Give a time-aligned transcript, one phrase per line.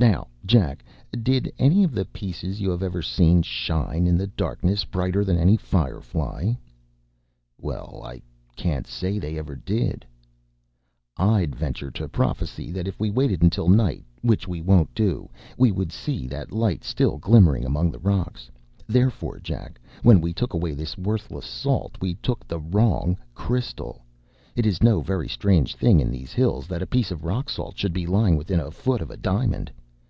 [0.00, 0.84] Now, Jack,
[1.24, 5.36] did any of the pieces you have ever seen shine in the darkness brighter than
[5.36, 6.56] any fire fly?”
[7.60, 8.22] “Well, I
[8.54, 10.06] can’t say they ever did.”
[11.16, 15.72] “I’d venture to prophesy that if we waited until night, which we won’t do, we
[15.72, 18.52] would see that light still glimmering among the rocks.
[18.86, 24.04] Therefore, Jack, when we took away this worthless salt, we took the wrong crystal.
[24.54, 27.76] It is no very strange thing in these hills that a piece of rock salt
[27.76, 29.72] should be lying within a foot of a diamond.